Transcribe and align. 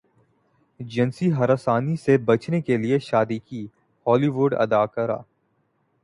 جنسی 0.79 1.31
ہراسانی 1.33 1.95
سے 1.95 2.17
بچنے 2.25 2.61
کیلئے 2.61 2.99
شادی 2.99 3.37
کی 3.39 3.65
ہولی 4.05 4.27
وڈ 4.27 4.53
اداکارہ 4.53 5.17